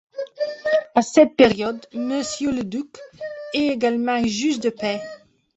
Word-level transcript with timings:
À 0.95 1.03
cette 1.03 1.35
période, 1.35 1.85
monsieur 1.93 2.51
Leduc 2.51 2.97
est 3.53 3.67
également 3.67 4.25
juge 4.25 4.59
de 4.59 4.71
paix. 4.71 4.99